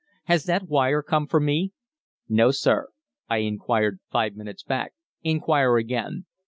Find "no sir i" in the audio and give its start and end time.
2.27-3.37